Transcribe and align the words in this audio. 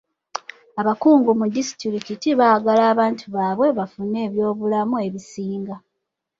Abakungu 0.81 1.29
mu 1.39 1.45
disitulikiti 1.55 2.29
baagala 2.39 2.81
abantu 2.93 3.25
baabwe 3.35 3.67
bafune 3.77 4.17
ebyobulamu 4.27 4.95
ebisinga. 5.07 5.75